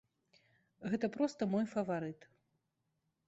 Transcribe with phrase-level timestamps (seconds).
[0.93, 2.19] Гэта проста мой фаварыт.